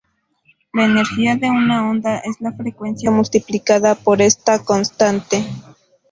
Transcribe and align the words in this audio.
La 0.73 0.85
energía 0.85 1.35
de 1.35 1.47
una 1.51 1.87
onda 1.87 2.17
es 2.25 2.41
la 2.41 2.51
frecuencia 2.53 3.11
multiplicada 3.11 3.93
por 3.93 4.19
esta 4.23 4.57
constante. 4.65 5.45